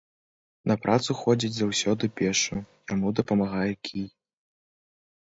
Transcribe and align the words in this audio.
На 0.71 0.77
працу 0.85 1.15
ходзіць 1.19 1.53
заўсёды 1.59 2.03
пешшу, 2.23 2.55
яму 2.95 3.15
дапамагае 3.23 3.71
кій. 3.87 4.07